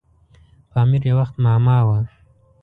پامیر 0.71 1.01
یو 1.09 1.15
وخت 1.19 1.35
معما 1.43 1.77
وه. 1.87 1.99